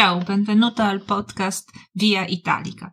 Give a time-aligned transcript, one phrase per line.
[0.00, 2.90] Ciao, benvenuto al podcast Via Italica.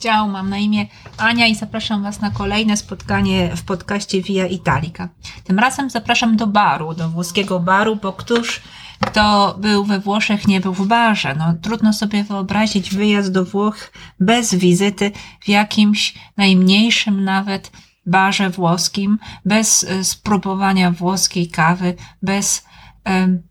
[0.00, 0.86] Ciao, mam na imię
[1.16, 5.08] Ania i zapraszam Was na kolejne spotkanie w podcaście Via Italica.
[5.44, 8.62] Tym razem zapraszam do baru, do włoskiego baru, bo któż
[9.00, 11.34] kto był we Włoszech, nie był w barze.
[11.34, 17.70] No, trudno sobie wyobrazić wyjazd do Włoch bez wizyty w jakimś najmniejszym nawet
[18.08, 22.64] barze włoskim, bez e, spróbowania włoskiej kawy, bez
[23.06, 23.48] um,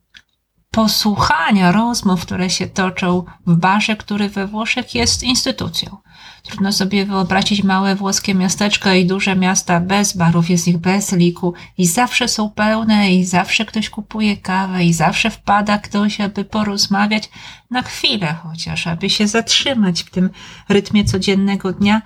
[0.71, 5.98] posłuchania rozmów, które się toczą w barze, który we Włoszech jest instytucją.
[6.43, 11.54] Trudno sobie wyobrazić małe włoskie miasteczko i duże miasta bez barów, jest ich bez liku
[11.78, 17.29] i zawsze są pełne i zawsze ktoś kupuje kawę i zawsze wpada ktoś, aby porozmawiać
[17.71, 20.29] na chwilę chociaż, aby się zatrzymać w tym
[20.70, 22.01] rytmie codziennego dnia.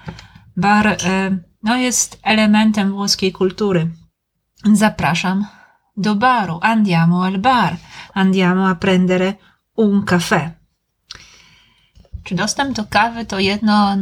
[0.58, 0.98] Bar e,
[1.64, 3.92] no, jest elementem włoskiej kultury.
[4.74, 5.46] Zapraszam
[5.98, 6.60] do baru.
[6.62, 7.78] Andiamo al bar.
[8.14, 9.34] Andiamo a prendere
[9.76, 10.52] un caffè.
[12.24, 13.98] Czy dostęp do kawy to jedno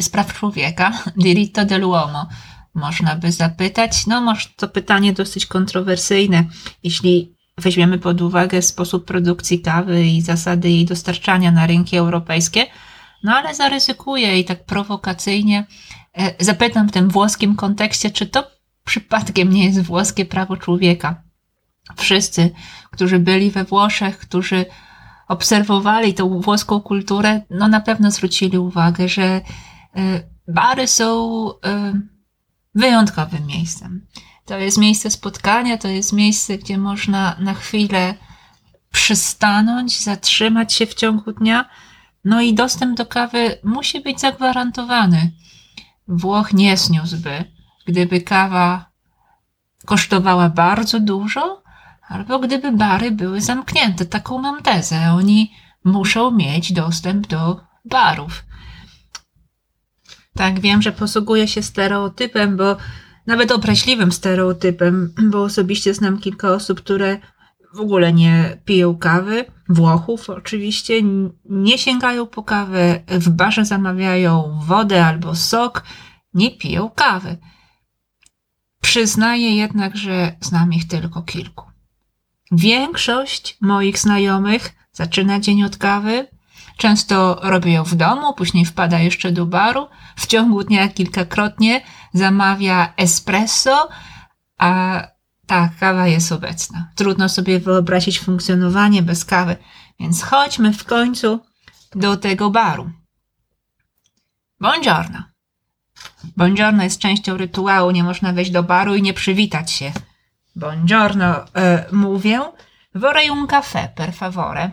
[0.00, 0.92] z praw człowieka?
[1.16, 2.26] Diritto dell'uomo.
[2.74, 4.06] Można by zapytać.
[4.06, 6.44] No, może to pytanie dosyć kontrowersyjne,
[6.82, 12.66] jeśli weźmiemy pod uwagę sposób produkcji kawy i zasady jej dostarczania na rynki europejskie.
[13.22, 15.66] No, ale zaryzykuję i tak prowokacyjnie
[16.40, 18.50] zapytam w tym włoskim kontekście, czy to
[18.84, 21.22] przypadkiem nie jest włoskie prawo człowieka.
[21.96, 22.50] Wszyscy,
[22.90, 24.66] którzy byli we Włoszech, którzy
[25.28, 29.40] obserwowali tą włoską kulturę, no na pewno zwrócili uwagę, że e,
[30.48, 32.00] bary są e,
[32.74, 34.06] wyjątkowym miejscem.
[34.44, 38.14] To jest miejsce spotkania, to jest miejsce, gdzie można na chwilę
[38.92, 41.68] przystanąć, zatrzymać się w ciągu dnia.
[42.24, 45.30] No i dostęp do kawy musi być zagwarantowany.
[46.08, 47.44] Włoch nie zniósłby,
[47.86, 48.90] gdyby kawa
[49.86, 51.62] kosztowała bardzo dużo,
[52.08, 54.06] albo gdyby bary były zamknięte.
[54.06, 55.12] Taką mam tezę.
[55.12, 55.52] Oni
[55.84, 58.44] muszą mieć dostęp do barów.
[60.34, 62.76] Tak, wiem, że posługuję się stereotypem, bo
[63.26, 67.18] nawet obraźliwym stereotypem, bo osobiście znam kilka osób, które
[67.74, 70.94] w ogóle nie piją kawy, Włochów oczywiście,
[71.44, 75.84] nie sięgają po kawę, w barze zamawiają wodę albo sok,
[76.34, 77.38] nie piją kawy.
[78.80, 81.64] Przyznaję jednak, że znam ich tylko kilku.
[82.52, 86.28] Większość moich znajomych zaczyna dzień od kawy.
[86.76, 89.88] Często robię ją w domu, później wpada jeszcze do baru.
[90.16, 91.80] W ciągu dnia kilkakrotnie
[92.14, 93.88] zamawia espresso,
[94.58, 95.02] a
[95.52, 96.88] ta kawa jest obecna.
[96.94, 99.56] Trudno sobie wyobrazić funkcjonowanie bez kawy,
[100.00, 101.40] więc chodźmy w końcu
[101.94, 102.90] do tego baru.
[104.60, 105.22] Buongiorno.
[106.36, 109.92] Buongiorno jest częścią rytuału, nie można wejść do baru i nie przywitać się.
[110.56, 112.40] Buongiorno, e, mówię.
[112.94, 114.70] Vorrei un caffè, per favore.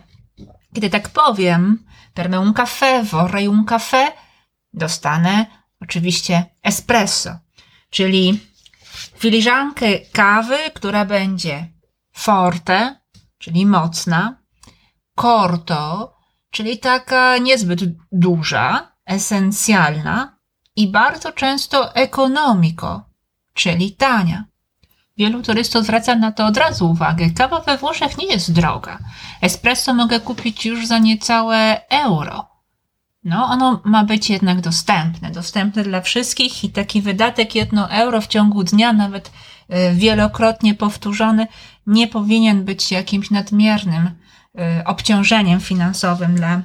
[0.74, 4.12] Kiedy tak powiem, per me un caffè, vorrei un caffè,
[4.74, 5.46] dostanę
[5.82, 7.30] oczywiście espresso,
[7.90, 8.49] czyli
[9.18, 11.68] filiżankę kawy, która będzie
[12.12, 13.00] forte,
[13.38, 14.38] czyli mocna,
[15.16, 16.14] corto,
[16.52, 17.80] czyli taka niezbyt
[18.12, 20.38] duża, esencjalna
[20.76, 23.10] i bardzo często economico,
[23.54, 24.46] czyli tania.
[25.18, 27.30] Wielu turystów zwraca na to od razu uwagę.
[27.30, 29.00] Kawa we Włoszech nie jest droga.
[29.42, 32.48] Espresso mogę kupić już za niecałe euro.
[33.24, 38.28] No, ono ma być jednak dostępne, dostępne dla wszystkich i taki wydatek jedno euro w
[38.28, 39.32] ciągu dnia, nawet
[39.70, 41.48] e, wielokrotnie powtórzony,
[41.88, 44.10] nie powinien być jakimś nadmiernym
[44.58, 46.62] e, obciążeniem finansowym dla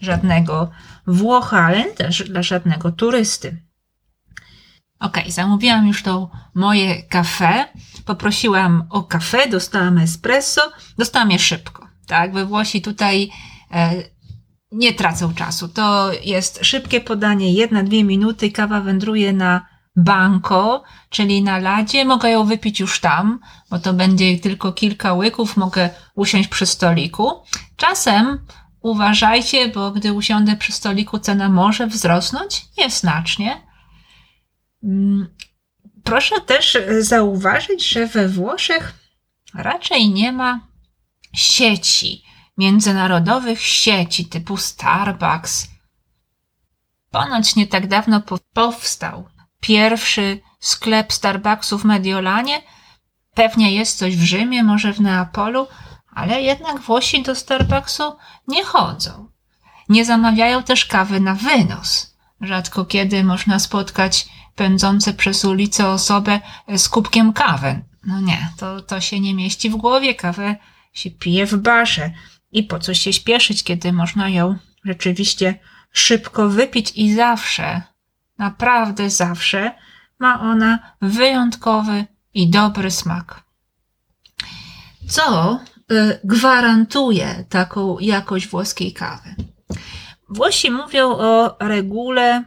[0.00, 0.70] żadnego
[1.06, 3.62] Włocha, ale też dla żadnego turysty.
[5.00, 7.68] Ok, zamówiłam już to moje kafe,
[8.04, 10.60] poprosiłam o kafe, dostałam espresso,
[10.98, 11.88] dostałam je szybko.
[12.06, 13.30] Tak, we Włosi tutaj
[13.72, 13.92] e,
[14.72, 15.68] nie tracą czasu.
[15.68, 22.04] To jest szybkie podanie, jedna, dwie minuty, kawa wędruje na banko, czyli na ladzie.
[22.04, 23.40] Mogę ją wypić już tam,
[23.70, 27.32] bo to będzie tylko kilka łyków, mogę usiąść przy stoliku.
[27.76, 28.46] Czasem
[28.80, 33.68] uważajcie, bo gdy usiądę przy stoliku, cena może wzrosnąć nieznacznie
[34.84, 35.34] Mm,
[36.04, 38.94] proszę też zauważyć, że we Włoszech
[39.54, 40.60] raczej nie ma
[41.34, 42.22] sieci,
[42.58, 45.68] międzynarodowych sieci typu Starbucks.
[47.10, 48.22] Ponoć nie tak dawno
[48.52, 49.28] powstał
[49.60, 52.62] pierwszy sklep Starbucksów w Mediolanie.
[53.34, 55.66] Pewnie jest coś w Rzymie, może w Neapolu,
[56.14, 58.16] ale jednak Włosi do Starbucksu
[58.48, 59.28] nie chodzą.
[59.88, 62.14] Nie zamawiają też kawy na wynos.
[62.40, 66.40] Rzadko kiedy można spotkać pędzące przez ulicę osobę
[66.76, 70.14] z kubkiem kawy No nie, to, to się nie mieści w głowie.
[70.14, 70.56] Kawę
[70.92, 72.10] się pije w barze.
[72.52, 75.58] I po co się śpieszyć, kiedy można ją rzeczywiście
[75.92, 77.82] szybko wypić i zawsze,
[78.38, 79.74] naprawdę zawsze
[80.18, 82.04] ma ona wyjątkowy
[82.34, 83.42] i dobry smak.
[85.08, 85.60] Co
[85.92, 89.34] y, gwarantuje taką jakość włoskiej kawy?
[90.28, 92.44] Włosi mówią o regule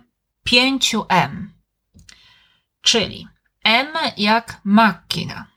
[0.48, 1.30] 5M,
[2.82, 3.28] czyli
[3.64, 3.88] M
[4.18, 5.51] jak makina.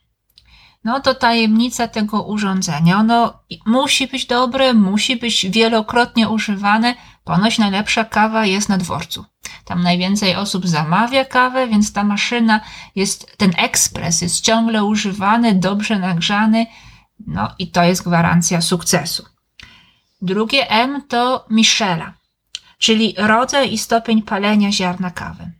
[0.84, 2.98] No to tajemnica tego urządzenia.
[2.98, 6.94] Ono musi być dobre, musi być wielokrotnie używane.
[7.24, 9.24] Ponoć najlepsza kawa jest na dworcu.
[9.64, 12.60] Tam najwięcej osób zamawia kawę, więc ta maszyna
[12.94, 16.66] jest, ten ekspres jest ciągle używany, dobrze nagrzany.
[17.26, 19.24] No i to jest gwarancja sukcesu.
[20.22, 22.14] Drugie M to Michela,
[22.78, 25.52] czyli rodzaj i stopień palenia ziarna kawy.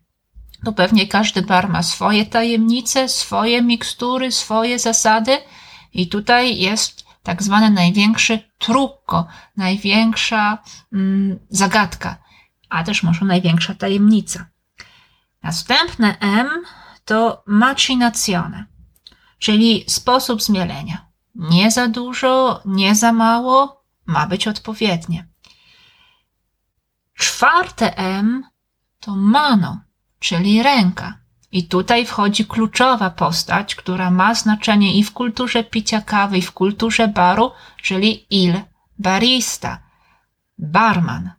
[0.65, 5.39] To pewnie każdy bar ma swoje tajemnice, swoje mikstury, swoje zasady
[5.93, 9.27] i tutaj jest tak zwany największy trucco,
[9.57, 10.59] największa
[10.93, 12.17] mm, zagadka,
[12.69, 14.47] a też może największa tajemnica.
[15.43, 16.49] Następne M
[17.05, 18.67] to macinazione,
[19.39, 21.07] czyli sposób zmielenia.
[21.35, 25.29] Nie za dużo, nie za mało, ma być odpowiednie.
[27.15, 28.45] Czwarte M
[29.01, 29.81] to mano,
[30.25, 31.19] czyli ręka.
[31.53, 36.53] I tutaj wchodzi kluczowa postać, która ma znaczenie i w kulturze picia kawy, i w
[36.53, 37.51] kulturze baru,
[37.83, 38.61] czyli il
[38.99, 39.83] barista,
[40.59, 41.31] barman.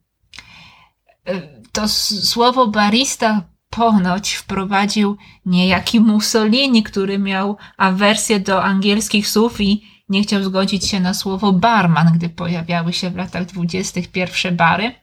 [1.72, 10.24] To słowo barista ponoć wprowadził niejaki Mussolini, który miał awersję do angielskich słów i nie
[10.24, 14.96] chciał zgodzić się na słowo barman, gdy pojawiały się w latach dwudziestych pierwsze bary,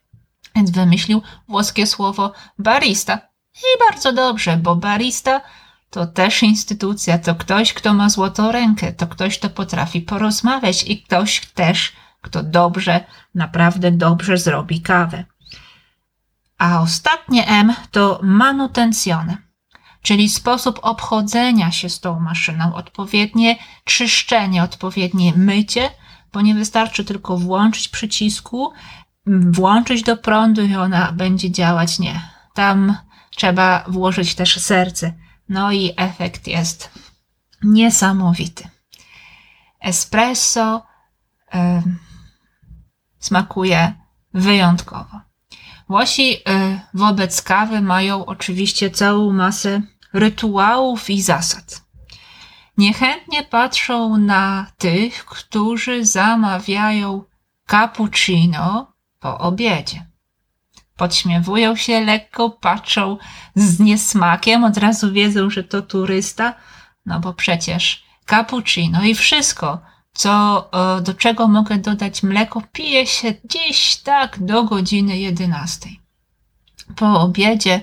[0.57, 3.32] więc wymyślił włoskie słowo barista.
[3.57, 5.41] I bardzo dobrze, bo barista
[5.91, 11.03] to też instytucja, to ktoś, kto ma złotą rękę, to ktoś, kto potrafi porozmawiać i
[11.03, 13.05] ktoś też, kto dobrze,
[13.35, 15.25] naprawdę dobrze zrobi kawę.
[16.59, 19.37] A ostatnie M to manutencjone,
[20.03, 25.91] czyli sposób obchodzenia się z tą maszyną, odpowiednie czyszczenie, odpowiednie mycie,
[26.33, 28.73] bo nie wystarczy tylko włączyć przycisku,
[29.27, 31.99] włączyć do prądu i ona będzie działać.
[31.99, 32.21] Nie.
[32.55, 32.97] Tam
[33.37, 35.13] trzeba włożyć też serce.
[35.49, 36.91] No i efekt jest
[37.63, 38.69] niesamowity.
[39.81, 40.87] Espresso
[41.55, 41.59] y,
[43.19, 43.95] smakuje
[44.35, 45.21] wyjątkowo.
[45.89, 46.41] Włosi y,
[46.95, 49.83] wobec kawy mają oczywiście całą masę
[50.13, 51.83] rytuałów i zasad.
[52.79, 57.25] Niechętnie patrzą na tych, którzy zamawiają
[57.67, 60.12] cappuccino po obiedzie.
[60.97, 63.17] Podśmiewują się lekko, patrzą
[63.55, 66.55] z niesmakiem, od razu wiedzą, że to turysta,
[67.07, 69.81] no bo przecież cappuccino i wszystko,
[70.13, 70.69] co,
[70.99, 75.89] e, do czego mogę dodać mleko, pije się gdzieś tak do godziny 11.
[76.97, 77.81] Po obiedzie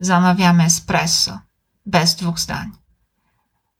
[0.00, 1.38] zamawiamy espresso,
[1.86, 2.70] bez dwóch zdań.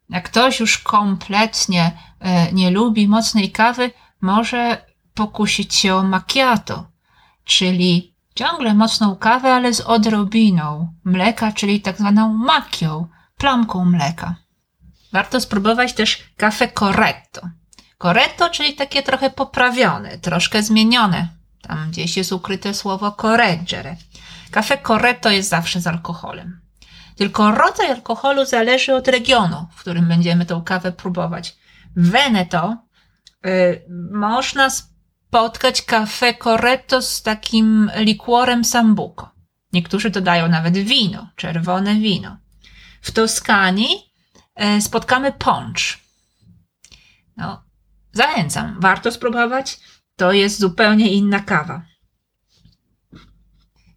[0.08, 3.90] Jak ktoś już kompletnie e, nie lubi mocnej kawy,
[4.20, 6.86] może pokusić się o macchiato,
[7.44, 13.06] czyli ciągle mocną kawę, ale z odrobiną mleka, czyli tak zwaną makią,
[13.36, 14.34] plamką mleka.
[15.12, 17.48] Warto spróbować też kafe corretto.
[17.98, 21.28] Corretto, czyli takie trochę poprawione, troszkę zmienione.
[21.62, 23.96] Tam gdzieś jest ukryte słowo correggere.
[24.50, 26.60] Kafe corretto jest zawsze z alkoholem.
[27.16, 31.56] Tylko rodzaj alkoholu zależy od regionu, w którym będziemy tą kawę próbować.
[31.96, 32.76] W Veneto
[33.46, 34.70] y, można
[35.28, 39.30] spotkać kafe corretto z takim likworem sambuco.
[39.72, 42.36] Niektórzy dodają nawet wino, czerwone wino.
[43.02, 44.12] W Toskanii
[44.54, 45.98] e, spotkamy poncz.
[47.36, 47.62] No,
[48.12, 49.80] zachęcam, warto spróbować.
[50.16, 51.82] To jest zupełnie inna kawa.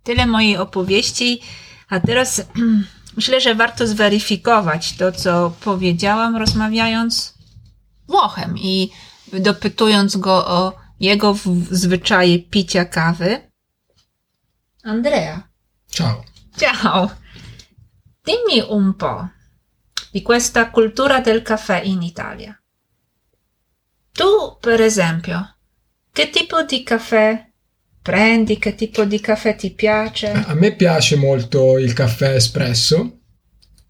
[0.04, 1.42] Tyle mojej opowieści,
[1.90, 2.42] a teraz
[3.18, 7.34] myślę, że warto zweryfikować to, co powiedziałam, rozmawiając
[8.08, 8.92] Włochem i
[9.34, 11.36] dopytując go o jego
[11.72, 13.52] zwyczaje picia kawy.
[14.84, 15.50] Andrea.
[15.92, 16.24] Ciao.
[16.58, 17.12] Ciao.
[18.24, 19.30] Dimmi un po'
[20.12, 22.62] di questa cultura del caffè in Italia.
[24.12, 25.56] Tu, per esempio,
[26.12, 27.50] che tipo di caffè
[28.02, 28.58] prendi?
[28.58, 30.32] Che tipo di caffè ti piace?
[30.32, 33.20] A me piace molto il caffè espresso,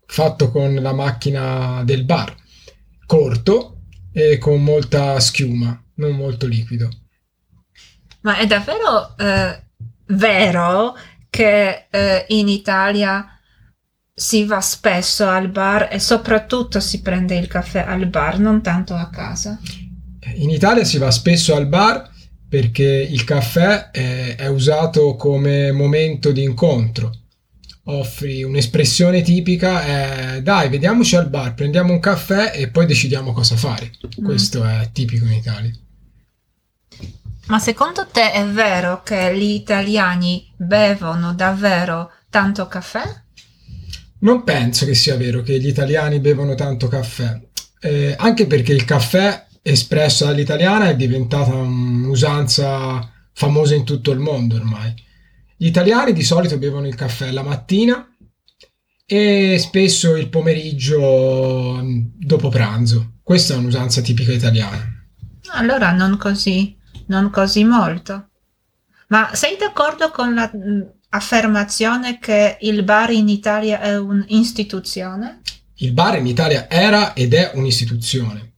[0.06, 2.36] fatto con la macchina del bar,
[3.06, 6.90] corto e con molta schiuma, non molto liquido.
[8.22, 9.64] Ma è davvero eh,
[10.08, 10.96] vero
[11.30, 13.26] che eh, in Italia
[14.14, 18.94] si va spesso al bar e soprattutto si prende il caffè al bar, non tanto
[18.94, 19.60] a casa.
[20.36, 22.10] In Italia si va spesso al bar
[22.48, 27.14] perché il caffè è, è usato come momento di incontro.
[27.84, 33.56] Offri un'espressione tipica, è, dai, vediamoci al bar, prendiamo un caffè e poi decidiamo cosa
[33.56, 33.92] fare.
[34.20, 34.26] Mm.
[34.26, 35.72] Questo è tipico in Italia.
[37.50, 43.02] Ma secondo te è vero che gli italiani bevono davvero tanto caffè?
[44.20, 47.42] Non penso che sia vero che gli italiani bevono tanto caffè,
[47.80, 54.56] eh, anche perché il caffè espresso dall'italiana è diventata un'usanza famosa in tutto il mondo
[54.56, 54.94] ormai.
[55.58, 58.08] Gli italiani di solito bevono il caffè la mattina
[59.08, 61.82] e spesso il pomeriggio
[62.16, 63.14] dopo pranzo.
[63.24, 64.98] Questa è un'usanza tipica italiana.
[65.54, 66.78] Allora non così,
[67.10, 68.30] non così molto.
[69.10, 70.34] Ma sei d'accordo con
[71.10, 75.42] l'affermazione che il bar in Italia è un'istituzione?
[75.76, 78.50] Il bar in Italia era ed è un'istituzione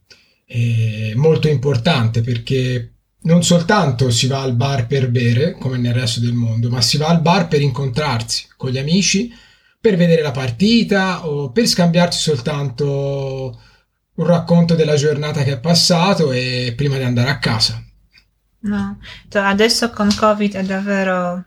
[0.52, 6.20] eh, molto importante perché non soltanto si va al bar per bere, come nel resto
[6.20, 9.32] del mondo, ma si va al bar per incontrarsi con gli amici,
[9.80, 13.60] per vedere la partita o per scambiarci soltanto
[14.14, 17.82] un racconto della giornata che è passato e prima di andare a casa.
[18.62, 19.00] No,
[19.34, 21.44] adesso con Covid è davvero,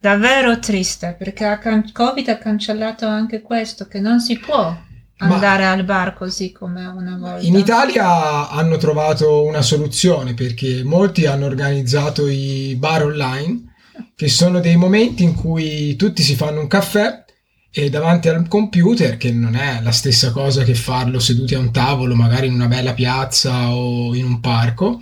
[0.00, 1.58] davvero triste perché
[1.92, 4.76] Covid ha cancellato anche questo, che non si può
[5.18, 7.46] andare Ma al bar così come una volta.
[7.46, 13.74] In Italia hanno trovato una soluzione perché molti hanno organizzato i bar online,
[14.14, 17.24] che sono dei momenti in cui tutti si fanno un caffè
[17.70, 21.70] e davanti al computer, che non è la stessa cosa che farlo seduti a un
[21.70, 25.00] tavolo, magari in una bella piazza o in un parco,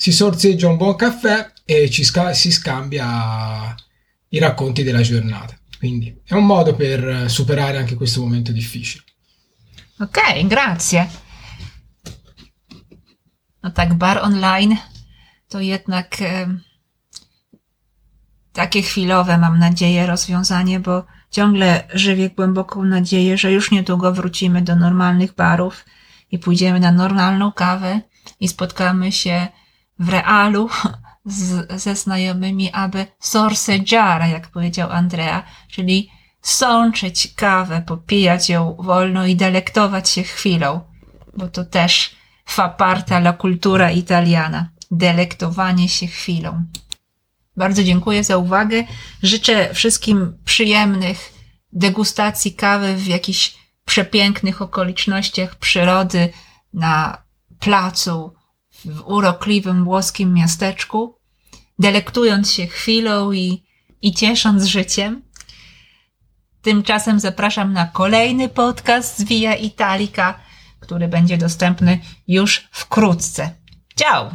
[0.00, 3.74] si sorseggia un buon caffè e ci sca- si scambia
[4.28, 5.58] i racconti della giornata.
[5.76, 9.02] Quindi è un modo per superare anche questo momento difficile.
[9.98, 11.08] Okay, grazie.
[13.60, 14.78] No tak, bar online
[15.48, 16.46] to jednak e,
[18.52, 24.76] takie chwilowe, mam nadzieję, rozwiązanie, bo ciągle żywię głęboką nadzieję, że już niedługo wrócimy do
[24.76, 25.84] normalnych barów
[26.30, 28.00] i pójdziemy na normalną kawę
[28.40, 29.48] i spotkamy się
[29.98, 30.68] w realu
[31.24, 36.10] z, ze znajomymi, aby sorseggiare, jak powiedział Andrea, czyli
[36.42, 40.80] sączyć kawę, popijać ją wolno i delektować się chwilą,
[41.36, 44.68] bo to też fa parte la cultura italiana.
[44.90, 46.64] Delektowanie się chwilą.
[47.56, 48.84] Bardzo dziękuję za uwagę.
[49.22, 51.32] Życzę wszystkim przyjemnych
[51.72, 56.32] degustacji kawy w jakichś przepięknych okolicznościach przyrody
[56.74, 57.22] na
[57.58, 58.37] placu
[58.84, 61.18] w urokliwym włoskim miasteczku,
[61.78, 63.64] delektując się chwilą i,
[64.02, 65.22] i ciesząc życiem.
[66.62, 70.34] Tymczasem zapraszam na kolejny podcast z Via Italica,
[70.80, 73.50] który będzie dostępny już wkrótce.
[73.96, 74.30] Ciao!